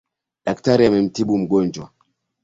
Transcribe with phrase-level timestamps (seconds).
[0.45, 1.85] Daktari amemtibu mgonjwa.